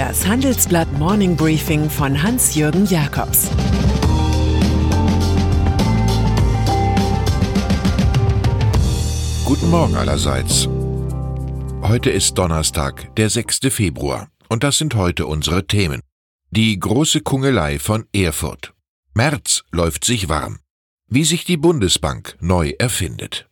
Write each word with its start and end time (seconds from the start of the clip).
Das 0.00 0.26
Handelsblatt 0.26 0.90
Morning 0.98 1.36
Briefing 1.36 1.90
von 1.90 2.22
Hans-Jürgen 2.22 2.86
Jakobs 2.86 3.50
Guten 9.44 9.68
Morgen 9.68 9.96
allerseits. 9.96 10.70
Heute 11.82 12.08
ist 12.08 12.38
Donnerstag, 12.38 13.14
der 13.16 13.28
6. 13.28 13.60
Februar, 13.68 14.28
und 14.48 14.64
das 14.64 14.78
sind 14.78 14.94
heute 14.94 15.26
unsere 15.26 15.66
Themen. 15.66 16.00
Die 16.50 16.80
große 16.80 17.20
Kungelei 17.20 17.78
von 17.78 18.06
Erfurt. 18.14 18.72
März 19.12 19.64
läuft 19.70 20.06
sich 20.06 20.30
warm. 20.30 20.60
Wie 21.08 21.24
sich 21.24 21.44
die 21.44 21.58
Bundesbank 21.58 22.38
neu 22.40 22.72
erfindet. 22.78 23.50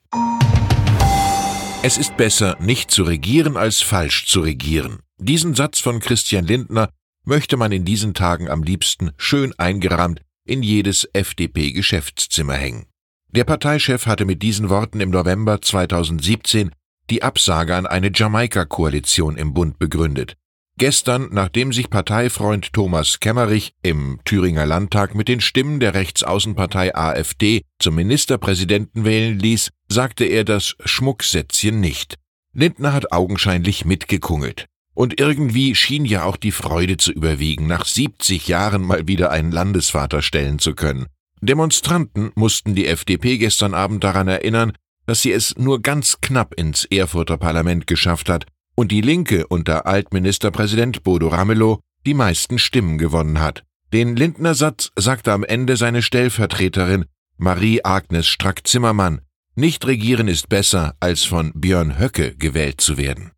Es 1.83 1.99
ist 1.99 2.17
besser, 2.17 2.57
nicht 2.59 2.91
zu 2.91 3.03
regieren, 3.03 3.59
als 3.59 3.83
falsch 3.83 4.27
zu 4.27 4.41
regieren. 4.41 5.01
Diesen 5.21 5.55
Satz 5.55 5.81
von 5.81 5.99
Christian 5.99 6.45
Lindner 6.45 6.91
möchte 7.25 7.57
man 7.57 7.73
in 7.73 7.85
diesen 7.85 8.15
Tagen 8.15 8.49
am 8.49 8.63
liebsten 8.63 9.11
schön 9.17 9.53
eingerahmt 9.59 10.23
in 10.45 10.63
jedes 10.63 11.09
FDP-Geschäftszimmer 11.13 12.55
hängen. 12.55 12.87
Der 13.31 13.43
Parteichef 13.45 14.07
hatte 14.07 14.25
mit 14.25 14.43
diesen 14.43 14.71
Worten 14.71 15.01
im 15.01 15.11
November 15.11 15.61
2017 15.61 16.71
die 17.11 17.23
Absage 17.25 17.75
an 17.75 17.87
eine 17.87 18.13
Jamaika-Koalition 18.15 19.37
im 19.37 19.55
Bund 19.55 19.79
begründet. 19.79 20.37
Gestern, 20.79 21.29
nachdem 21.33 21.73
sich 21.73 21.91
Parteifreund 21.91 22.73
Thomas 22.73 23.19
Kemmerich 23.19 23.75
im 23.83 24.21
Thüringer 24.25 24.67
Landtag 24.67 25.17
mit 25.17 25.27
den 25.27 25.41
Stimmen 25.41 25.81
der 25.81 25.95
Rechtsaußenpartei 25.95 26.95
AfD 26.95 27.63
zum 27.81 27.97
Ministerpräsidenten 27.97 29.05
wählen 29.05 29.37
ließ, 29.37 29.71
sagte 29.89 30.25
er 30.25 30.45
das 30.45 30.77
Schmucksätzchen 30.85 31.81
nicht. 31.81 32.15
Lindner 32.53 32.93
hat 32.93 33.11
augenscheinlich 33.11 33.85
mitgekungelt. 33.85 34.67
Und 34.99 35.21
irgendwie 35.21 35.77
schien 35.77 36.05
ja 36.05 36.25
auch 36.25 36.37
die 36.37 36.51
Freude 36.51 36.97
zu 36.97 37.13
überwiegen, 37.13 37.69
nach 37.69 37.87
70 37.87 38.49
Jahren 38.49 38.83
mal 38.83 39.07
wieder 39.07 39.31
einen 39.31 39.53
Landesvater 39.53 40.23
stellen 40.23 40.59
zu 40.59 40.75
können. 40.75 41.07
Demonstranten 41.41 42.33
mussten 42.35 42.75
die 42.75 42.89
FDP 42.89 43.39
gestern 43.39 43.75
Abend 43.75 44.03
daran 44.03 44.27
erinnern, 44.27 44.73
dass 45.07 45.23
sie 45.23 45.31
es 45.31 45.57
nur 45.57 45.83
ganz 45.83 46.21
knapp 46.21 46.53
ins 46.53 46.85
Erfurter 46.85 47.37
Parlament 47.37 47.87
geschafft 47.87 48.29
hat, 48.29 48.47
und 48.75 48.91
die 48.91 49.01
Linke 49.01 49.47
unter 49.47 49.87
Altministerpräsident 49.87 51.05
Bodo 51.05 51.29
Ramelow 51.29 51.79
die 52.05 52.15
meisten 52.15 52.59
Stimmen 52.59 52.99
gewonnen 52.99 53.39
hat. 53.39 53.63
Den 53.93 54.17
Lindner 54.17 54.57
Satz 54.57 54.91
sagte 54.97 55.33
am 55.33 55.45
Ende 55.45 55.77
seine 55.77 56.03
Stellvertreterin 56.03 57.05
Marie-Agnes 57.37 58.27
Strack-Zimmermann. 58.27 59.21
Nicht 59.55 59.87
regieren 59.87 60.27
ist 60.27 60.49
besser, 60.49 60.97
als 60.99 61.23
von 61.23 61.53
Björn 61.55 62.01
Höcke 62.01 62.35
gewählt 62.35 62.81
zu 62.81 62.97
werden. 62.99 63.31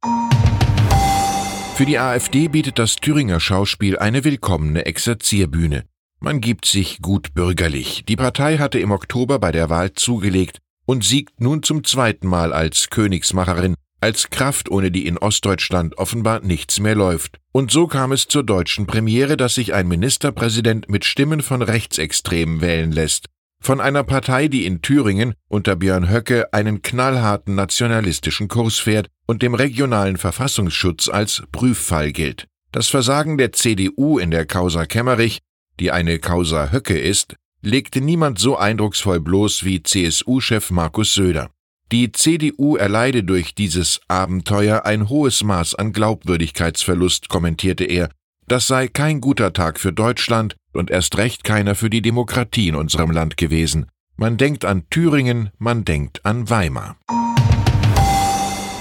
Für 1.74 1.86
die 1.86 1.98
AfD 1.98 2.48
bietet 2.48 2.78
das 2.78 2.96
Thüringer 2.96 3.40
Schauspiel 3.40 3.98
eine 3.98 4.24
willkommene 4.24 4.84
Exerzierbühne. 4.84 5.84
Man 6.20 6.40
gibt 6.40 6.66
sich 6.66 7.00
gut 7.00 7.32
bürgerlich. 7.34 8.04
Die 8.06 8.16
Partei 8.16 8.58
hatte 8.58 8.78
im 8.78 8.90
Oktober 8.90 9.38
bei 9.38 9.52
der 9.52 9.70
Wahl 9.70 9.92
zugelegt 9.92 10.58
und 10.84 11.04
siegt 11.04 11.40
nun 11.40 11.62
zum 11.62 11.84
zweiten 11.84 12.28
Mal 12.28 12.52
als 12.52 12.90
Königsmacherin 12.90 13.74
als 14.00 14.30
Kraft, 14.30 14.70
ohne 14.70 14.90
die 14.90 15.06
in 15.06 15.18
Ostdeutschland 15.18 15.98
offenbar 15.98 16.40
nichts 16.40 16.80
mehr 16.80 16.94
läuft. 16.94 17.38
Und 17.52 17.70
so 17.70 17.86
kam 17.86 18.12
es 18.12 18.28
zur 18.28 18.42
deutschen 18.42 18.86
Premiere, 18.86 19.36
dass 19.36 19.54
sich 19.54 19.74
ein 19.74 19.88
Ministerpräsident 19.88 20.88
mit 20.88 21.04
Stimmen 21.04 21.42
von 21.42 21.62
Rechtsextremen 21.62 22.60
wählen 22.60 22.92
lässt. 22.92 23.26
Von 23.62 23.80
einer 23.80 24.04
Partei, 24.04 24.48
die 24.48 24.64
in 24.64 24.80
Thüringen 24.80 25.34
unter 25.48 25.76
Björn 25.76 26.10
Höcke 26.10 26.52
einen 26.52 26.80
knallharten 26.80 27.54
nationalistischen 27.54 28.48
Kurs 28.48 28.78
fährt 28.78 29.08
und 29.26 29.42
dem 29.42 29.54
regionalen 29.54 30.16
Verfassungsschutz 30.16 31.08
als 31.08 31.42
Prüffall 31.52 32.12
gilt. 32.12 32.46
Das 32.72 32.88
Versagen 32.88 33.36
der 33.36 33.52
CDU 33.52 34.18
in 34.18 34.30
der 34.30 34.46
Causa 34.46 34.86
Kemmerich, 34.86 35.40
die 35.78 35.90
eine 35.90 36.18
Causa 36.18 36.72
Höcke 36.72 36.98
ist, 36.98 37.36
legte 37.62 38.00
niemand 38.00 38.38
so 38.38 38.56
eindrucksvoll 38.56 39.20
bloß 39.20 39.64
wie 39.64 39.82
CSU-Chef 39.82 40.70
Markus 40.70 41.14
Söder. 41.14 41.50
Die 41.92 42.12
CDU 42.12 42.76
erleide 42.76 43.24
durch 43.24 43.54
dieses 43.54 44.00
Abenteuer 44.08 44.86
ein 44.86 45.08
hohes 45.08 45.42
Maß 45.42 45.74
an 45.74 45.92
Glaubwürdigkeitsverlust, 45.92 47.28
kommentierte 47.28 47.84
er. 47.84 48.10
Das 48.50 48.66
sei 48.66 48.88
kein 48.88 49.20
guter 49.20 49.52
Tag 49.52 49.78
für 49.78 49.92
Deutschland 49.92 50.56
und 50.72 50.90
erst 50.90 51.16
recht 51.18 51.44
keiner 51.44 51.76
für 51.76 51.88
die 51.88 52.02
Demokratie 52.02 52.66
in 52.66 52.74
unserem 52.74 53.12
Land 53.12 53.36
gewesen. 53.36 53.86
Man 54.16 54.38
denkt 54.38 54.64
an 54.64 54.82
Thüringen, 54.90 55.50
man 55.58 55.84
denkt 55.84 56.26
an 56.26 56.50
Weimar. 56.50 56.96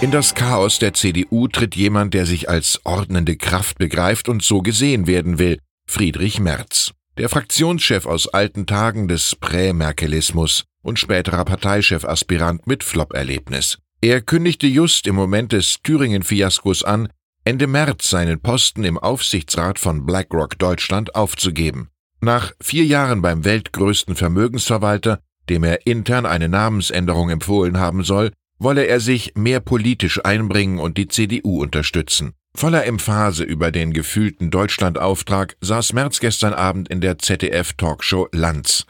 In 0.02 0.09
das 0.09 0.34
Chaos 0.34 0.80
der 0.80 0.96
CDU 0.96 1.47
tritt 1.47 1.75
jemand, 1.75 2.16
der 2.16 2.25
sich 2.25 2.50
als 2.50 2.84
ordnende 2.84 3.35
Kraft 3.35 3.78
begreift 3.78 4.28
und 4.28 4.41
so 4.41 4.63
gesehen 4.63 5.06
werden 5.06 5.38
will, 5.38 5.59
Friedrich 5.86 6.40
Merz. 6.40 6.94
Der 7.19 7.30
Fraktionschef 7.30 8.07
aus 8.07 8.28
alten 8.28 8.66
Tagen 8.66 9.07
des 9.07 9.36
Prämerkelismus 9.36 10.63
und 10.81 10.97
späterer 10.97 11.46
Parteichef-Aspirant 11.46 12.66
mit 12.66 12.84
Flop-Erlebnis. 12.84 13.78
Er 14.01 14.22
kündigte 14.22 14.66
just 14.66 15.06
im 15.06 15.13
Moment 15.13 15.51
des 15.51 15.78
Thüringen-Fiaskos 15.84 16.84
an, 16.84 17.09
Ende 17.44 17.67
März 17.67 18.09
seinen 18.09 18.41
Posten 18.41 18.83
im 18.83 18.97
Aufsichtsrat 18.97 19.79
von 19.79 20.05
BlackRock 20.05 20.59
Deutschland 20.59 21.16
aufzugeben. 21.16 21.89
Nach 22.22 22.51
vier 22.61 22.85
Jahren 22.85 23.22
beim 23.22 23.45
weltgrößten 23.45 24.16
Vermögensverwalter, 24.16 25.19
dem 25.50 25.63
er 25.63 25.88
intern 25.88 26.25
eine 26.25 26.50
Namensänderung 26.50 27.29
empfohlen 27.29 27.79
haben 27.79 28.03
soll, 28.03 28.31
wolle 28.59 28.85
er 28.85 29.00
sich 29.00 29.33
mehr 29.35 29.61
politisch 29.61 30.23
einbringen 30.23 30.79
und 30.79 30.97
die 30.97 31.07
CDU 31.07 31.61
unterstützen. 31.61 32.33
Voller 32.55 32.85
Emphase 32.85 33.44
über 33.44 33.71
den 33.71 33.94
gefühlten 33.94 34.51
Deutschlandauftrag 34.51 35.56
saß 35.61 35.94
Merz 35.94 36.19
gestern 36.19 36.53
Abend 36.53 36.89
in 36.89 37.00
der 37.00 37.17
ZDF-Talkshow 37.19 38.27
Lanz. 38.33 38.85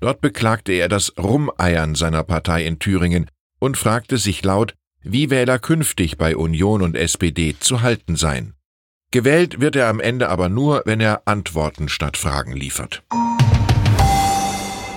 Dort 0.00 0.20
beklagte 0.20 0.72
er 0.72 0.88
das 0.88 1.16
Rumeiern 1.16 1.94
seiner 1.94 2.22
Partei 2.22 2.66
in 2.66 2.78
Thüringen 2.78 3.30
und 3.60 3.78
fragte 3.78 4.18
sich 4.18 4.44
laut, 4.44 4.74
wie 5.04 5.30
Wähler 5.30 5.58
künftig 5.58 6.18
bei 6.18 6.36
Union 6.36 6.82
und 6.82 6.96
SPD 6.96 7.54
zu 7.58 7.82
halten 7.82 8.16
seien. 8.16 8.54
Gewählt 9.10 9.60
wird 9.60 9.76
er 9.76 9.88
am 9.88 10.00
Ende 10.00 10.28
aber 10.28 10.48
nur, 10.48 10.82
wenn 10.86 11.00
er 11.00 11.22
Antworten 11.26 11.88
statt 11.88 12.16
Fragen 12.16 12.52
liefert. 12.52 13.04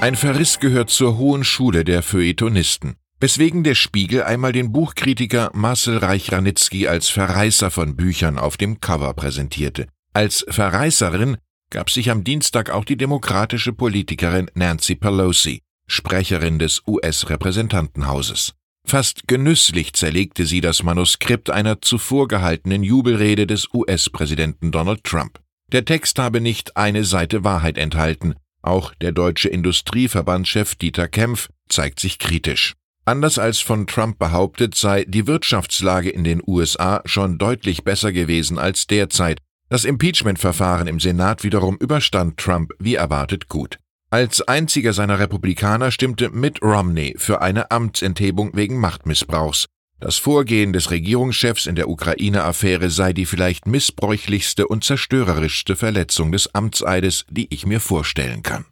Ein 0.01 0.15
Verriss 0.15 0.59
gehört 0.59 0.89
zur 0.89 1.17
hohen 1.17 1.43
Schule 1.43 1.83
der 1.83 2.01
Feuilletonisten, 2.01 2.95
weswegen 3.19 3.63
der 3.63 3.75
Spiegel 3.75 4.23
einmal 4.23 4.51
den 4.51 4.71
Buchkritiker 4.71 5.51
Marcel 5.53 5.97
Reich-Ranitzky 5.97 6.87
als 6.87 7.09
Verreißer 7.09 7.71
von 7.71 7.95
Büchern 7.95 8.37
auf 8.37 8.57
dem 8.57 8.79
Cover 8.79 9.13
präsentierte. 9.13 9.87
Als 10.13 10.45
Verreißerin 10.49 11.37
gab 11.69 11.89
sich 11.89 12.09
am 12.09 12.23
Dienstag 12.23 12.69
auch 12.69 12.85
die 12.85 12.97
demokratische 12.97 13.73
Politikerin 13.73 14.49
Nancy 14.53 14.95
Pelosi, 14.95 15.61
Sprecherin 15.87 16.59
des 16.59 16.83
US-Repräsentantenhauses. 16.87 18.53
Fast 18.89 19.27
genüsslich 19.27 19.91
zerlegte 19.91 20.45
sie 20.45 20.61
das 20.61 20.81
Manuskript 20.81 21.49
einer 21.49 21.81
zuvor 21.81 22.29
gehaltenen 22.29 22.83
Jubelrede 22.83 23.45
des 23.45 23.67
US-Präsidenten 23.73 24.71
Donald 24.71 25.03
Trump. 25.03 25.41
Der 25.73 25.83
Text 25.83 26.17
habe 26.19 26.39
nicht 26.39 26.77
eine 26.77 27.03
Seite 27.03 27.43
Wahrheit 27.43 27.77
enthalten. 27.77 28.35
Auch 28.61 28.93
der 28.95 29.11
deutsche 29.11 29.49
Industrieverbandschef 29.49 30.75
Dieter 30.75 31.09
Kempf 31.09 31.49
zeigt 31.67 31.99
sich 31.99 32.17
kritisch. 32.17 32.75
Anders 33.03 33.37
als 33.37 33.59
von 33.59 33.87
Trump 33.87 34.19
behauptet, 34.19 34.73
sei 34.75 35.03
die 35.05 35.27
Wirtschaftslage 35.27 36.09
in 36.09 36.23
den 36.23 36.41
USA 36.47 37.01
schon 37.03 37.37
deutlich 37.37 37.83
besser 37.83 38.13
gewesen 38.13 38.57
als 38.57 38.87
derzeit, 38.87 39.39
das 39.67 39.83
Impeachment-Verfahren 39.83 40.87
im 40.87 41.01
Senat 41.01 41.43
wiederum 41.43 41.75
überstand 41.75 42.37
Trump 42.37 42.71
wie 42.79 42.95
erwartet 42.95 43.49
gut. 43.49 43.79
Als 44.09 44.41
einziger 44.41 44.93
seiner 44.93 45.19
Republikaner 45.19 45.91
stimmte 45.91 46.29
Mitt 46.29 46.61
Romney 46.61 47.15
für 47.17 47.41
eine 47.41 47.71
Amtsenthebung 47.71 48.51
wegen 48.55 48.79
Machtmissbrauchs. 48.79 49.65
Das 49.99 50.17
Vorgehen 50.17 50.71
des 50.71 50.91
Regierungschefs 50.91 51.65
in 51.65 51.75
der 51.75 51.89
Ukraine-Affäre 51.89 52.89
sei 52.89 53.11
die 53.11 53.25
vielleicht 53.25 53.67
missbräuchlichste 53.67 54.67
und 54.67 54.85
zerstörerischste 54.85 55.75
Verletzung 55.75 56.31
des 56.31 56.55
Amtseides, 56.55 57.25
die 57.29 57.53
ich 57.53 57.65
mir 57.65 57.81
vorstellen 57.81 58.43
kann. 58.43 58.63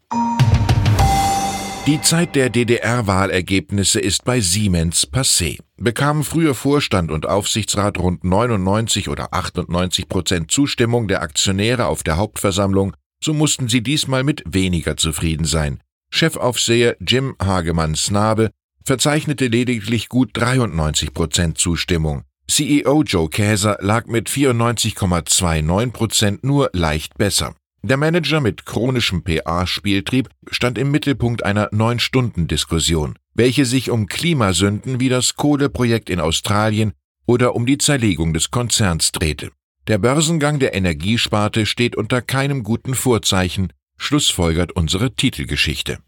Die 1.86 2.02
Zeit 2.02 2.36
der 2.36 2.50
DDR-Wahlergebnisse 2.50 4.00
ist 4.00 4.24
bei 4.24 4.40
Siemens 4.40 5.06
passé. 5.12 5.60
Bekamen 5.76 6.24
früher 6.24 6.56
Vorstand 6.56 7.12
und 7.12 7.28
Aufsichtsrat 7.28 8.00
rund 8.00 8.24
99 8.24 9.10
oder 9.10 9.34
98 9.34 10.08
Prozent 10.08 10.50
Zustimmung 10.50 11.10
der 11.10 11.22
Aktionäre 11.22 11.88
auf 11.88 12.04
der 12.04 12.16
Hauptversammlung, 12.16 12.96
so 13.24 13.34
mussten 13.34 13.68
sie 13.68 13.82
diesmal 13.82 14.24
mit 14.24 14.44
weniger 14.46 14.98
zufrieden 14.98 15.46
sein. 15.46 15.82
Chefaufseher 16.12 16.96
Jim 17.00 17.36
Hagemann 17.40 17.96
Snabe 17.96 18.52
verzeichnete 18.84 19.48
lediglich 19.48 20.10
gut 20.10 20.30
93 20.34 21.14
Prozent 21.14 21.58
Zustimmung. 21.58 22.24
CEO 22.48 23.04
Joe 23.04 23.30
Käser 23.30 23.78
lag 23.82 24.06
mit 24.06 24.30
94,29 24.30 25.92
Prozent 25.92 26.44
nur 26.44 26.70
leicht 26.74 27.18
besser. 27.18 27.56
Der 27.82 27.98
Manager 27.98 28.40
mit 28.40 28.66
chronischem 28.66 29.24
PA-Spieltrieb 29.24 30.30
stand 30.50 30.78
im 30.78 30.92
Mittelpunkt 30.92 31.44
einer 31.44 31.70
Neun-Stunden-Diskussion, 31.72 33.18
welche 33.34 33.66
sich 33.66 33.90
um 33.90 34.08
Klimasünden 34.08 35.00
wie 35.00 35.10
das 35.10 35.36
Kohleprojekt 35.36 36.10
in 36.10 36.20
Australien 36.20 36.94
oder 37.28 37.56
um 37.56 37.66
die 37.66 37.78
Zerlegung 37.78 38.34
des 38.34 38.52
Konzerns 38.52 39.12
drehte. 39.12 39.52
Der 39.88 40.00
Börsengang 40.00 40.58
der 40.58 40.74
Energiesparte 40.74 41.68
steht 41.68 41.96
unter 41.96 42.20
keinem 42.20 42.64
guten 42.64 42.96
Vorzeichen, 42.96 43.72
schlussfolgert 43.98 44.72
unsere 44.72 45.14
Titelgeschichte. 45.14 46.00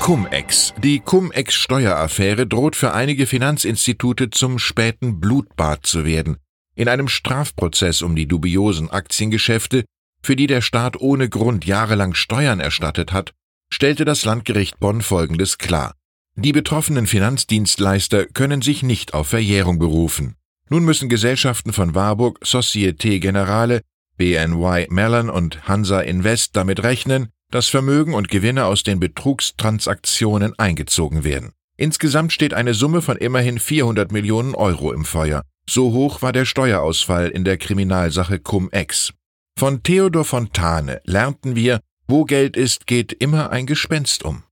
Cum-Ex. 0.00 0.74
Die 0.82 0.98
Cum-Ex-Steueraffäre 0.98 2.48
droht 2.48 2.74
für 2.74 2.92
einige 2.92 3.26
Finanzinstitute 3.26 4.30
zum 4.30 4.58
späten 4.58 5.20
Blutbad 5.20 5.86
zu 5.86 6.04
werden. 6.04 6.38
In 6.74 6.88
einem 6.88 7.06
Strafprozess 7.06 8.02
um 8.02 8.16
die 8.16 8.26
dubiosen 8.26 8.90
Aktiengeschäfte, 8.90 9.84
für 10.24 10.34
die 10.34 10.48
der 10.48 10.60
Staat 10.60 11.00
ohne 11.00 11.28
Grund 11.28 11.66
jahrelang 11.66 12.14
Steuern 12.14 12.58
erstattet 12.58 13.12
hat, 13.12 13.32
stellte 13.72 14.04
das 14.04 14.24
Landgericht 14.24 14.80
Bonn 14.80 15.02
Folgendes 15.02 15.56
klar. 15.56 15.94
Die 16.34 16.52
betroffenen 16.52 17.06
Finanzdienstleister 17.06 18.26
können 18.26 18.60
sich 18.60 18.82
nicht 18.82 19.14
auf 19.14 19.28
Verjährung 19.28 19.78
berufen. 19.78 20.34
Nun 20.72 20.86
müssen 20.86 21.10
Gesellschaften 21.10 21.74
von 21.74 21.94
Warburg, 21.94 22.38
Societe 22.42 23.20
Generale, 23.20 23.82
BNY 24.16 24.86
Mellon 24.88 25.28
und 25.28 25.68
Hansa 25.68 26.00
Invest 26.00 26.56
damit 26.56 26.82
rechnen, 26.82 27.28
dass 27.50 27.68
Vermögen 27.68 28.14
und 28.14 28.30
Gewinne 28.30 28.64
aus 28.64 28.82
den 28.82 28.98
Betrugstransaktionen 28.98 30.58
eingezogen 30.58 31.24
werden. 31.24 31.52
Insgesamt 31.76 32.32
steht 32.32 32.54
eine 32.54 32.72
Summe 32.72 33.02
von 33.02 33.18
immerhin 33.18 33.58
400 33.58 34.12
Millionen 34.12 34.54
Euro 34.54 34.94
im 34.94 35.04
Feuer. 35.04 35.42
So 35.68 35.92
hoch 35.92 36.22
war 36.22 36.32
der 36.32 36.46
Steuerausfall 36.46 37.28
in 37.28 37.44
der 37.44 37.58
Kriminalsache 37.58 38.38
Cum-Ex. 38.38 39.12
Von 39.58 39.82
Theodor 39.82 40.24
Fontane 40.24 41.02
lernten 41.04 41.54
wir, 41.54 41.80
wo 42.08 42.24
Geld 42.24 42.56
ist, 42.56 42.86
geht 42.86 43.12
immer 43.12 43.50
ein 43.50 43.66
Gespenst 43.66 44.24
um. 44.24 44.42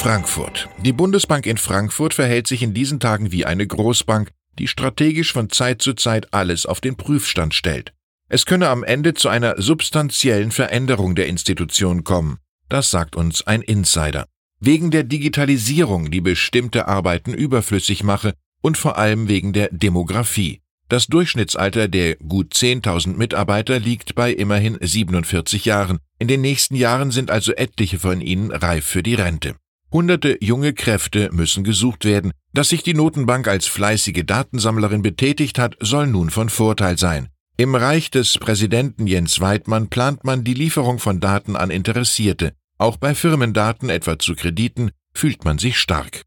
Frankfurt. 0.00 0.70
Die 0.78 0.94
Bundesbank 0.94 1.44
in 1.44 1.58
Frankfurt 1.58 2.14
verhält 2.14 2.46
sich 2.46 2.62
in 2.62 2.72
diesen 2.72 3.00
Tagen 3.00 3.32
wie 3.32 3.44
eine 3.44 3.66
Großbank, 3.66 4.30
die 4.58 4.66
strategisch 4.66 5.30
von 5.30 5.50
Zeit 5.50 5.82
zu 5.82 5.92
Zeit 5.92 6.32
alles 6.32 6.64
auf 6.64 6.80
den 6.80 6.96
Prüfstand 6.96 7.52
stellt. 7.52 7.92
Es 8.30 8.46
könne 8.46 8.70
am 8.70 8.82
Ende 8.82 9.12
zu 9.12 9.28
einer 9.28 9.60
substanziellen 9.60 10.52
Veränderung 10.52 11.16
der 11.16 11.26
Institution 11.26 12.02
kommen. 12.02 12.38
Das 12.70 12.90
sagt 12.90 13.14
uns 13.14 13.46
ein 13.46 13.60
Insider. 13.60 14.24
Wegen 14.58 14.90
der 14.90 15.04
Digitalisierung, 15.04 16.10
die 16.10 16.22
bestimmte 16.22 16.88
Arbeiten 16.88 17.34
überflüssig 17.34 18.02
mache 18.02 18.32
und 18.62 18.78
vor 18.78 18.96
allem 18.96 19.28
wegen 19.28 19.52
der 19.52 19.68
Demografie. 19.70 20.62
Das 20.88 21.08
Durchschnittsalter 21.08 21.88
der 21.88 22.16
gut 22.16 22.54
10.000 22.54 23.18
Mitarbeiter 23.18 23.78
liegt 23.78 24.14
bei 24.14 24.32
immerhin 24.32 24.78
47 24.80 25.66
Jahren. 25.66 25.98
In 26.18 26.26
den 26.26 26.40
nächsten 26.40 26.74
Jahren 26.74 27.10
sind 27.10 27.30
also 27.30 27.52
etliche 27.52 27.98
von 27.98 28.22
ihnen 28.22 28.50
reif 28.50 28.86
für 28.86 29.02
die 29.02 29.14
Rente. 29.14 29.56
Hunderte 29.92 30.38
junge 30.40 30.72
Kräfte 30.72 31.30
müssen 31.32 31.64
gesucht 31.64 32.04
werden. 32.04 32.32
Dass 32.52 32.68
sich 32.68 32.82
die 32.82 32.94
Notenbank 32.94 33.48
als 33.48 33.66
fleißige 33.66 34.24
Datensammlerin 34.24 35.02
betätigt 35.02 35.58
hat, 35.58 35.76
soll 35.80 36.06
nun 36.06 36.30
von 36.30 36.48
Vorteil 36.48 36.96
sein. 36.96 37.28
Im 37.56 37.74
Reich 37.74 38.10
des 38.10 38.38
Präsidenten 38.38 39.06
Jens 39.06 39.40
Weidmann 39.40 39.88
plant 39.88 40.24
man 40.24 40.44
die 40.44 40.54
Lieferung 40.54 40.98
von 40.98 41.20
Daten 41.20 41.56
an 41.56 41.70
Interessierte. 41.70 42.52
Auch 42.78 42.96
bei 42.96 43.14
Firmendaten, 43.14 43.90
etwa 43.90 44.18
zu 44.18 44.34
Krediten, 44.34 44.92
fühlt 45.12 45.44
man 45.44 45.58
sich 45.58 45.78
stark. 45.78 46.22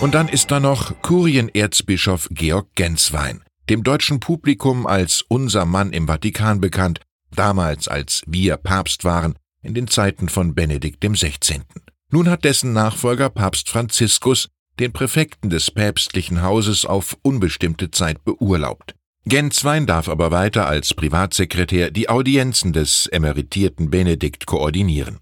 Und 0.00 0.14
dann 0.14 0.28
ist 0.28 0.50
da 0.50 0.60
noch 0.60 1.02
Kurienerzbischof 1.02 2.28
Georg 2.30 2.68
Genswein, 2.76 3.42
dem 3.68 3.82
deutschen 3.82 4.20
Publikum 4.20 4.86
als 4.86 5.24
unser 5.26 5.64
Mann 5.64 5.92
im 5.92 6.06
Vatikan 6.06 6.60
bekannt, 6.60 7.00
damals 7.34 7.88
als 7.88 8.22
wir 8.26 8.58
Papst 8.58 9.02
waren, 9.04 9.34
in 9.62 9.74
den 9.74 9.88
Zeiten 9.88 10.28
von 10.28 10.54
Benedikt 10.54 11.04
XVI. 11.04 11.62
Nun 12.10 12.28
hat 12.28 12.44
dessen 12.44 12.72
Nachfolger 12.72 13.28
Papst 13.28 13.68
Franziskus 13.68 14.48
den 14.78 14.92
Präfekten 14.92 15.50
des 15.50 15.70
päpstlichen 15.70 16.42
Hauses 16.42 16.86
auf 16.86 17.16
unbestimmte 17.22 17.90
Zeit 17.90 18.24
beurlaubt. 18.24 18.94
Genswein 19.24 19.86
darf 19.86 20.08
aber 20.08 20.30
weiter 20.30 20.66
als 20.66 20.94
Privatsekretär 20.94 21.90
die 21.90 22.08
Audienzen 22.08 22.72
des 22.72 23.06
emeritierten 23.08 23.90
Benedikt 23.90 24.46
koordinieren. 24.46 25.18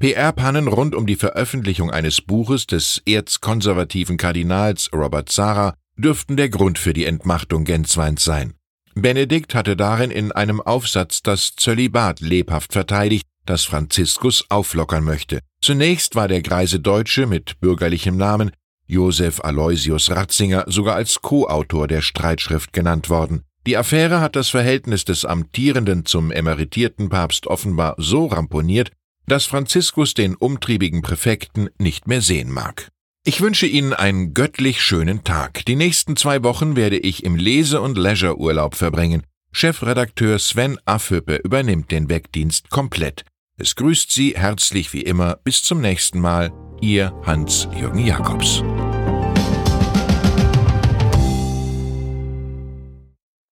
PR-Pannen 0.00 0.66
rund 0.66 0.94
um 0.94 1.06
die 1.06 1.14
Veröffentlichung 1.14 1.90
eines 1.90 2.20
Buches 2.20 2.66
des 2.66 3.00
erzkonservativen 3.06 4.16
Kardinals 4.16 4.90
Robert 4.92 5.28
Zara 5.30 5.74
dürften 5.96 6.36
der 6.36 6.48
Grund 6.48 6.78
für 6.78 6.92
die 6.92 7.04
Entmachtung 7.04 7.64
Gensweins 7.64 8.24
sein. 8.24 8.54
Benedikt 8.96 9.54
hatte 9.54 9.76
darin 9.76 10.10
in 10.10 10.32
einem 10.32 10.60
Aufsatz 10.60 11.22
das 11.22 11.54
Zölibat 11.56 12.20
lebhaft 12.20 12.72
verteidigt, 12.72 13.26
das 13.46 13.64
Franziskus 13.64 14.44
auflockern 14.48 15.04
möchte. 15.04 15.40
Zunächst 15.60 16.14
war 16.14 16.28
der 16.28 16.42
greise 16.42 16.80
Deutsche 16.80 17.26
mit 17.26 17.60
bürgerlichem 17.60 18.16
Namen 18.16 18.50
Josef 18.86 19.40
Aloysius 19.42 20.10
Ratzinger 20.10 20.64
sogar 20.66 20.96
als 20.96 21.22
Co-Autor 21.22 21.88
der 21.88 22.02
Streitschrift 22.02 22.72
genannt 22.72 23.08
worden. 23.08 23.42
Die 23.66 23.78
Affäre 23.78 24.20
hat 24.20 24.36
das 24.36 24.50
Verhältnis 24.50 25.04
des 25.04 25.24
amtierenden 25.24 26.04
zum 26.04 26.30
emeritierten 26.30 27.08
Papst 27.08 27.46
offenbar 27.46 27.94
so 27.96 28.26
ramponiert, 28.26 28.92
dass 29.26 29.46
Franziskus 29.46 30.12
den 30.12 30.34
umtriebigen 30.34 31.00
Präfekten 31.00 31.70
nicht 31.78 32.06
mehr 32.06 32.20
sehen 32.20 32.50
mag. 32.50 32.88
Ich 33.24 33.40
wünsche 33.40 33.66
Ihnen 33.66 33.94
einen 33.94 34.34
göttlich 34.34 34.82
schönen 34.82 35.24
Tag. 35.24 35.64
Die 35.64 35.76
nächsten 35.76 36.14
zwei 36.14 36.42
Wochen 36.42 36.76
werde 36.76 36.98
ich 36.98 37.24
im 37.24 37.36
Lese- 37.36 37.80
und 37.80 37.96
Leisureurlaub 37.96 38.74
verbringen. 38.74 39.22
Chefredakteur 39.50 40.38
Sven 40.38 40.78
Affüppe 40.84 41.36
übernimmt 41.36 41.90
den 41.90 42.10
Wegdienst 42.10 42.68
komplett. 42.68 43.24
Es 43.56 43.76
grüßt 43.76 44.10
Sie 44.10 44.34
herzlich 44.36 44.92
wie 44.92 45.02
immer. 45.02 45.36
Bis 45.44 45.62
zum 45.62 45.80
nächsten 45.80 46.18
Mal. 46.18 46.52
Ihr 46.80 47.14
Hans-Jürgen 47.24 48.04
Jakobs. 48.04 48.64